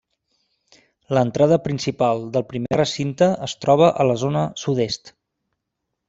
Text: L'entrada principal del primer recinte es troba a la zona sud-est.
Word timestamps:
L'entrada 1.17 1.59
principal 1.65 2.23
del 2.37 2.45
primer 2.53 2.79
recinte 2.81 3.27
es 3.49 3.55
troba 3.65 3.91
a 4.05 4.09
la 4.13 4.17
zona 4.23 4.43
sud-est. 4.63 5.13